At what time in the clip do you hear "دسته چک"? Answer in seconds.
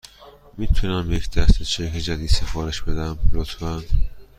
1.31-1.95